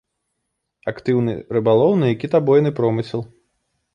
Актыўны 0.91 1.35
рыбалоўны 1.57 2.09
і 2.13 2.17
кітабойным 2.23 2.75
промысел. 2.79 3.21